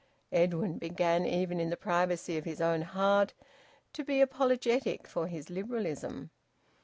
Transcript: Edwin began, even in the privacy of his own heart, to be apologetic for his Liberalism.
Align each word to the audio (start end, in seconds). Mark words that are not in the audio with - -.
Edwin 0.31 0.79
began, 0.79 1.27
even 1.27 1.59
in 1.59 1.69
the 1.69 1.77
privacy 1.77 2.35
of 2.35 2.43
his 2.43 2.59
own 2.59 2.81
heart, 2.81 3.35
to 3.93 4.03
be 4.03 4.19
apologetic 4.19 5.05
for 5.05 5.27
his 5.27 5.51
Liberalism. 5.51 6.31